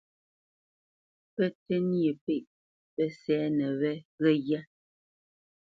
[1.33, 2.43] Pə́ tə́ nyê pêʼ
[2.93, 4.61] pə́ sɛ́nə wé ghə́ghyá.